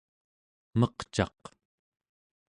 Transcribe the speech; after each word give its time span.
meqcaq 0.79 1.41